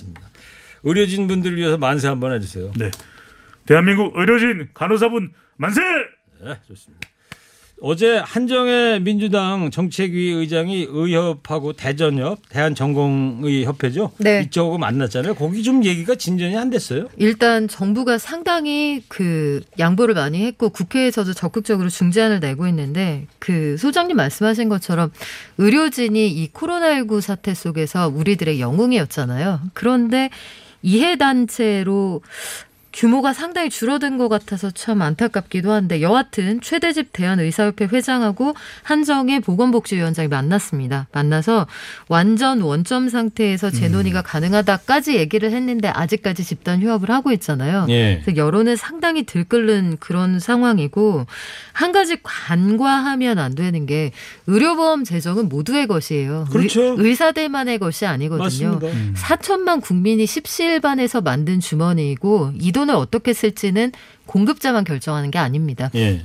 [0.85, 2.73] 의료진 분들을 위해서 만세 한번 해주세요.
[2.77, 2.91] 네.
[3.67, 5.81] 대한민국 의료진 간호사분 만세!
[6.45, 7.02] 네, 좋습니다.
[7.85, 14.13] 어제 한정혜 민주당 정책위 의장이 의협하고 대전협 대한전공의 협회죠.
[14.19, 14.43] 네.
[14.43, 15.35] 이쪽하고 만났잖아요.
[15.35, 17.09] 거기 좀 얘기가 진전이 안 됐어요.
[17.17, 24.69] 일단 정부가 상당히 그 양보를 많이 했고 국회에서도 적극적으로 중재안을 내고 있는데 그 소장님 말씀하신
[24.69, 25.11] 것처럼
[25.59, 29.61] 의료진이 이 코로나19 사태 속에서 우리들의 영웅이었잖아요.
[29.75, 30.31] 그런데
[30.83, 32.23] 이해 단체로
[32.93, 41.07] 규모가 상당히 줄어든 것 같아서 참 안타깝기도 한데 여하튼 최대집 대한의사협회 회장하고 한정혜 보건복지위원장이 만났습니다.
[41.13, 41.67] 만나서
[42.09, 47.87] 완전 원점 상태에서 재논의가 가능하다까지 얘기를 했는데 아직까지 집단 휴업을 하고 있잖아요.
[47.89, 48.21] 예.
[48.23, 51.27] 그래서 여론은 상당히 들끓는 그런 상황이고
[51.73, 54.13] 한 가지 간과하면 안 되는 게
[54.47, 56.47] 의료보험 재정은 모두의 것이에요.
[56.51, 56.97] 그렇죠.
[56.99, 58.79] 의, 사들만의 것이 아니거든요.
[58.81, 58.89] 맞습니다.
[59.15, 63.93] 4천만 국민이 십시일반해서 만든 주머니이고 이 돈을 어떻게 쓸지는
[64.27, 65.91] 공급자만 결정하는 게 아닙니다.
[65.95, 66.25] 예.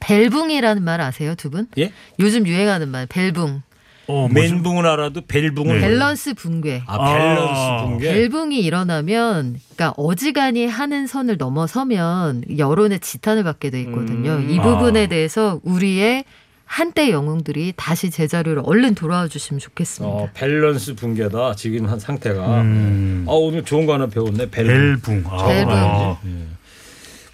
[0.00, 1.66] 밸붕이라는 말 아세요, 두 분?
[1.78, 1.92] 예?
[2.18, 3.62] 요즘 유행하는 말, 밸붕.
[4.06, 4.28] 어?
[4.30, 5.80] 멘붕은 알아도 밸붕은 네.
[5.80, 6.82] 밸런스 붕괴.
[6.86, 7.82] 아 밸런스 아.
[7.84, 8.12] 붕괴.
[8.12, 14.32] 밸붕이 일어나면 그러니까 어지간히 하는 선을 넘어서면 여론의 지탄을 받게 돼 있거든요.
[14.32, 14.50] 음.
[14.50, 15.08] 이 부분에 아.
[15.08, 16.26] 대해서 우리의
[16.74, 20.12] 한때 영웅들이 다시 제자리로 얼른 돌아와 주시면 좋겠습니다.
[20.12, 22.62] 어, 밸런스 붕괴다 지금 한 상태가.
[22.62, 24.50] 음, 아 오늘 좋은 거 하나 배웠네.
[24.50, 25.22] 벨붕.
[25.22, 25.24] 벨붕.
[25.30, 25.72] 아, 벨붕.
[25.72, 26.18] 아.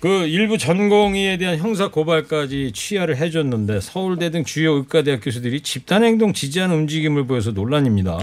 [0.00, 6.34] 그 일부 전공의에 대한 형사 고발까지 취하를 해줬는데 서울대 등 주요 의과대학 교수들이 집단 행동
[6.34, 8.18] 지지하는 움직임을 보여서 논란입니다.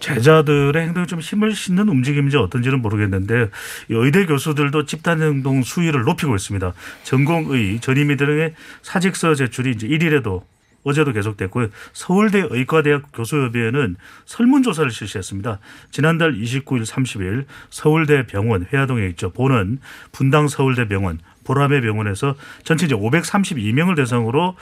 [0.00, 3.48] 제자들의 행동에 좀 힘을 싣는 움직임인지 어떤지는 모르겠는데
[3.90, 6.74] 이 의대 교수들도 집단 행동 수위를 높이고 있습니다.
[7.04, 8.52] 전공의 전임의 등의
[8.82, 10.42] 사직서 제출이 이제 1일에도
[10.88, 11.68] 어제도 계속됐고요.
[11.92, 15.58] 서울대 의과대학 교수협의회는 설문조사를 실시했습니다.
[15.90, 19.30] 지난달 29일, 30일 서울대 병원 회화동에 있죠.
[19.30, 19.78] 보는
[20.12, 24.54] 분당 서울대 병원 보라매 병원에서 전체 이제 532명을 대상으로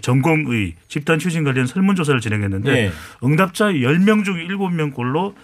[0.00, 2.92] 전공의 집단 휴진 관련 설문조사를 진행했는데 네.
[3.22, 5.34] 응답자 10명 중 7명꼴로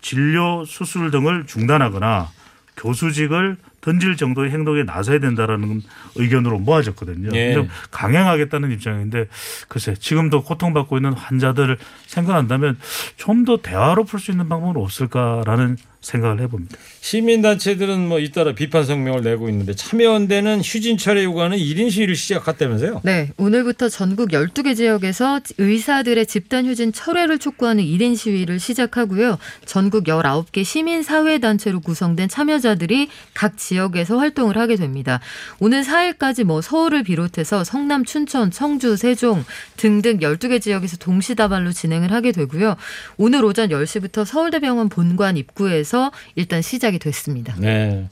[0.00, 2.30] 진료 수술 등을 중단하거나
[2.76, 5.80] 교수직을 던질 정도의 행동에 나서야 된다라는
[6.16, 7.30] 의견으로 모아졌거든요.
[7.34, 7.54] 예.
[7.54, 9.28] 좀 강행하겠다는 입장인데
[9.68, 12.78] 글쎄 지금도 고통받고 있는 환자들을 생각한다면
[13.16, 16.76] 좀 더 대화로 풀 수 있는 방법은 없을까라는 생각을 해봅니다.
[17.00, 23.00] 시민단체들은 뭐 잇따라 비판 성명을 내고 있는데 참여연대는 휴진철에 요구하는 1인 시위를 시작했다면서요?
[23.04, 29.38] 네, 오늘부터 전국 12개 지역에서 의사들의 집단 휴진 철회를 촉구하는 1인 시위를 시작하고요.
[29.64, 35.20] 전국 19개 시민사회단체로 구성된 참여자들이 각 지역에서 활동을 하게 됩니다.
[35.58, 39.44] 오늘 4일까지 뭐 서울을 비롯해서 성남, 춘천, 청주, 세종
[39.76, 42.76] 등등 12개 지역에서 동시다발로 진행을 하게 되고요.
[43.16, 45.95] 오늘 오전 10시부터 서울대병원 본관 입구에서
[46.34, 47.56] 일단 시작이 됐습니다.
[47.58, 48.08] 네.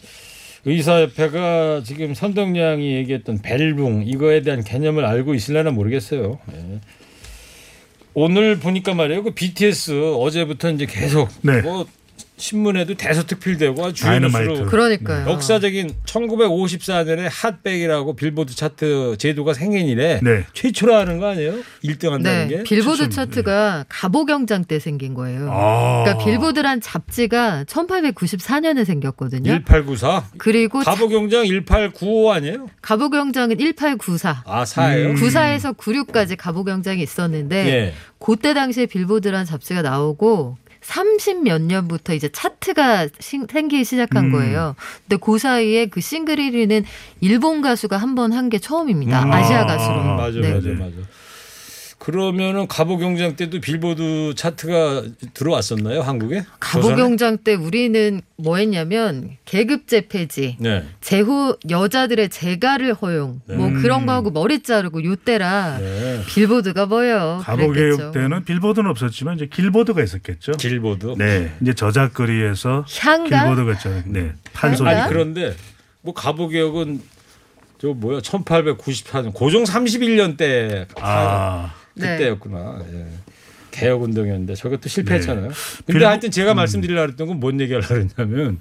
[0.67, 6.39] 의사협회가 지금 선덕량이 얘기했던 벨붕 이거에 대한 개념을 알고 있을려나 모르겠어요.
[6.47, 6.81] 네.
[8.15, 9.25] 오늘 보니까 말이에요.
[9.25, 11.61] 그 BTS 어제부터 이제 계속 네.
[11.61, 11.87] 뭐
[12.37, 14.45] 신문에도 대서특필되고 아주 다이너마이트.
[14.45, 15.31] 주요뉴스로 그러니까요.
[15.31, 20.45] 역사적인 1954년에 핫백이라고 빌보드 차트 제도가 생긴 이래 네.
[20.53, 21.55] 최초로 하는 거 아니에요?
[21.85, 22.63] 1등 한다는 네, 게.
[22.65, 25.49] 빌보드 차트가 가보 경장 때 생긴 거예요.
[25.53, 26.03] 아.
[26.05, 29.53] 그러니까 빌보드란 잡지가 1894년에 생겼거든요.
[29.53, 30.25] 1894.
[30.39, 32.67] 그리고 가보 경장 1895 아니에요?
[32.83, 34.43] 가보 경장은 1894.
[34.45, 35.11] 아, 4예요?
[35.11, 35.15] 음.
[35.15, 37.95] 94에서 96까지 가보 경장이 있었는데 예.
[38.19, 44.33] 그때 당시에 빌보드란 잡지가 나오고 30 몇 년부터 이제 차트가 신- 생기기 시작한 음.
[44.33, 44.77] 거예요.
[45.09, 46.85] 근데 그 사이에 그 싱글 1위는
[47.21, 49.25] 일본 가수가 한 번 한 게 처음입니다.
[49.25, 49.33] 음.
[49.33, 50.17] 아시아 아, 가수로.
[50.17, 50.53] 맞아, 네.
[50.55, 50.97] 맞아, 맞아.
[52.05, 56.45] 그러면은 가보 경장 때도 빌보드 차트가 들어왔었나요, 한국에?
[56.61, 60.85] 가보 경장 때 우리는 뭐 했냐면 계급제 폐지, 네.
[61.01, 63.81] 제후 여자들의 재가를 허용, 뭐 음.
[63.81, 66.23] 그런 거 하고 머리 자르고 요때라 네.
[66.27, 67.41] 빌보드가 뭐예요.
[67.43, 70.53] 가보개혁 때는 빌보드는 없었지만 이제 길보드가 있었겠죠.
[70.53, 71.15] 길보드.
[71.17, 74.03] 네, 이제 저작거리에서 향가 길보드가 있잖아요.
[74.05, 74.91] 네, 판소리.
[74.91, 75.55] 아니 그런데
[76.03, 77.01] 뭐 가보 개혁은
[77.79, 81.84] 저 뭐야 1894년 고종 31년 때 아, 네.
[81.95, 82.83] 그때였구나.
[82.93, 83.07] 예.
[83.71, 85.51] 개혁 운동이었는데 저것도 실패했잖아요.
[85.87, 88.61] 근데 빌보- 하여튼 제가 말씀드리려고 했던 건 뭔 얘기하려고 했냐면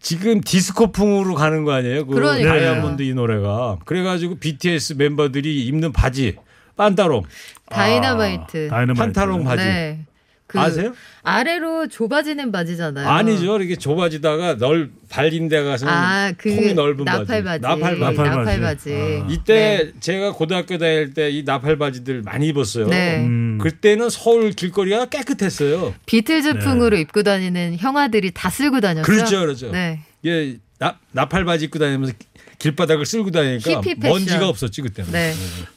[0.00, 2.06] 지금 디스코풍으로 가는 거 아니에요?
[2.06, 2.52] 그 그러니까요.
[2.60, 3.78] 다이아몬드 이 노래가.
[3.84, 6.36] 그래가지고 BTS 멤버들이 입는 바지
[6.76, 7.24] 빤따롱
[7.68, 8.68] 다이너마이트.
[8.70, 8.94] 아, 다이너마이트.
[8.98, 10.06] 판타롱 바지 네.
[10.50, 10.92] 그 아세요?
[11.22, 13.06] 아래로 좁아지는 바지잖아요.
[13.08, 13.56] 아니죠.
[13.56, 17.44] 이렇게 좁아지다가 널 발린 데 가서는 아, 그 통이 넓은 나팔 바지.
[17.44, 17.62] 바지.
[17.62, 18.00] 나팔 바지.
[18.00, 18.60] 나팔 나팔 바지.
[18.60, 18.94] 바지.
[18.94, 19.26] 아.
[19.30, 22.88] 이때 제가 고등학교 다닐 때 이 나팔 바지들 많이 입었어요.
[22.88, 23.18] 네.
[23.24, 25.94] 음, 그때는 서울 길거리가 깨끗했어요.
[26.06, 29.02] 비틀즈풍으로 입고 다니는 형아들이 다 쓸고 다녔죠.
[29.06, 29.70] 그렇죠, 그렇죠.
[29.70, 30.00] 네.
[30.26, 32.14] 예, 나, 나팔 바지 입고 다니면서
[32.60, 33.80] 길바닥을 쓸고 다니니까.
[33.98, 35.10] 먼지가 없었지 그때는.
[35.10, 35.32] 네.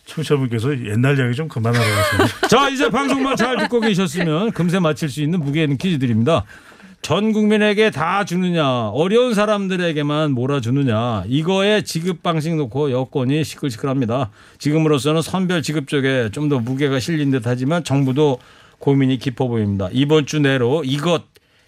[0.05, 2.27] 청취자분께서 옛날 이야기 좀 그만하라고 하시네요.
[2.49, 6.43] 자 이제 방송만 잘 듣고 계셨으면 금세 맞힐 수 있는 무게 있는 퀴즈 드립니다.
[7.01, 14.29] 전 국민에게 다 주느냐 어려운 사람들에게만 몰아주느냐 이거에 지급 방식 놓고 여건이 시끌시끌합니다.
[14.59, 18.39] 지금으로서는 선별 지급 쪽에 좀 더 무게가 실린 듯하지만 정부도
[18.79, 19.89] 고민이 깊어 보입니다.
[19.93, 21.23] 이번 주 내로 이것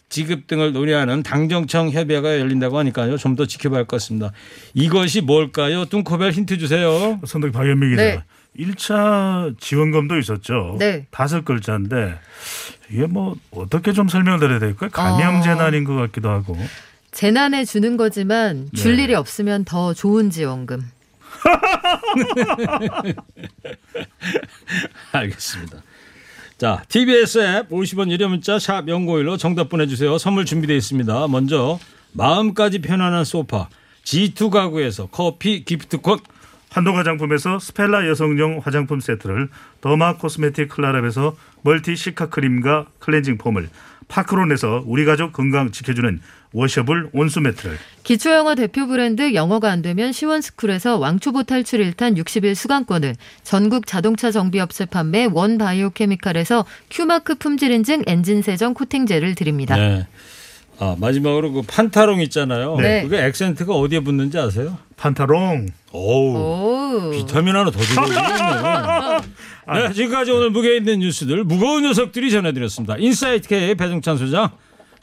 [0.10, 3.18] 지급 등을 논의하는 당정청 협의회가 열린다고 하니까요.
[3.18, 4.32] 좀 더 지켜봐야 할 것 같습니다.
[4.74, 5.86] 이것이 뭘까요?
[5.86, 7.20] 뚱코벨 힌트 주세요.
[7.26, 8.02] 선덕 박연미 기자.
[8.04, 8.24] 네.
[8.58, 10.78] 1차 지원금도 있었죠.
[10.80, 11.08] 네.
[11.12, 12.18] 다섯 글자인데
[12.89, 14.89] 이게 뭐 어떻게 좀 설명을 드려야 될까요?
[14.94, 16.56] 감염 재난인 것 같기도 하고.
[17.12, 19.04] 재난에 주는 거지만 줄 네.
[19.04, 20.89] 일이 없으면 더 좋은 지원금.
[25.12, 25.78] 알겠습니다.
[26.58, 30.18] 자, TBS 앱 50원 유료 문자 샵 연고일로 정답 보내주세요.
[30.18, 31.28] 선물 준비되어 있습니다.
[31.28, 31.80] 먼저
[32.13, 33.68] 마음까지 편안한 소파
[34.06, 36.19] G2 가구에서 커피 기프티콘
[36.70, 39.50] 한도 화장품에서 스펠라 여성용 화장품 세트를
[39.82, 43.69] derma cosmetic 클라랩에서 multi cica 크림과 cleansing foam을
[44.08, 46.22] 파크론에서 우리 가족 건강 지켜주는
[46.56, 53.15] washable 온수 매트를 기초영어 대표 브랜드 영어가 안 되면 시원스쿨에서 왕초보 탈출 1탄 60일 수강권을
[53.44, 59.76] 전국 자동차 정비업체 판매 원바이오 케미칼에서 Q마크 품질 인증 엔진 세정 코팅제를 드립니다.
[59.76, 60.08] 네.
[60.80, 62.78] 아, 마지막으로 그 판타롱 있잖아요.
[62.78, 63.04] 네.
[63.04, 64.78] 그게 액센트가 어디에 붙는지 아세요?
[64.98, 66.38] 판타롱 오우.
[66.38, 67.12] 오.
[67.12, 68.22] 비타민 하나 더 들어오겠네.
[69.88, 72.96] 네, 지금까지 오늘 무게 있는 뉴스들 무거운 녀석들이 전해드렸습니다.
[72.98, 74.52] 인사이트 K 배종찬 소장,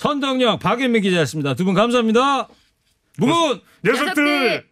[0.03, 1.55] 선덕여왕 박연미 기자였습니다.
[1.55, 2.49] 두 분 감사합니다.
[3.19, 4.65] 무거운 녀석들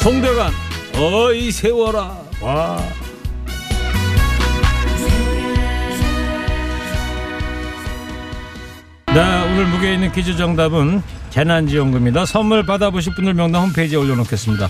[0.00, 0.52] 송대관
[0.98, 2.16] 어이 세워라.
[2.40, 2.78] 와
[9.14, 12.26] 네, 오늘 무게 있는 퀴즈 정답은 재난지원금입니다.
[12.26, 14.68] 선물 받아보실 분들 명단 홈페이지에 올려놓겠습니다.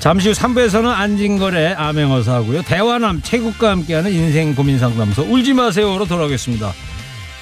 [0.00, 2.62] 잠시 후 3부에서는 안진걸의 암행어사 하고요.
[2.62, 6.72] 대화남 최국과 함께하는 인생 고민 상담소 울지 마세요로 돌아오겠습니다.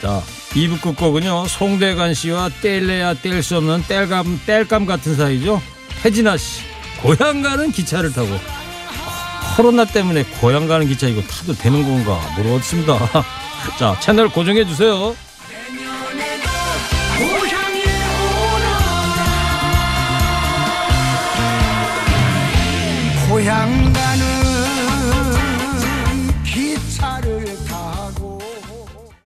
[0.02, 1.46] 자, 2부 끝곡은요.
[1.46, 5.62] 송대관 씨와 뗄래야 뗄 수 없는 뗄감, 뗄감 같은 사이죠.
[6.02, 6.62] 태진아 씨.
[7.00, 8.28] 고향 가는 기차를 타고
[9.56, 12.98] 코로나 때문에 고향 가는 기차 이거 타도 되는 건가 모르겠습니다.
[13.78, 15.14] 자, 채널 고정해 주세요.
[23.46, 23.97] ยัง